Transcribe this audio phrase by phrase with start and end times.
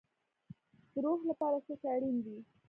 [0.91, 2.37] د روح لپاره څه شی اړین دی؟